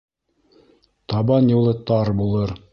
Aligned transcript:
Табан 1.13 1.53
юлы 1.57 1.77
тар 1.93 2.13
булыр. 2.23 2.59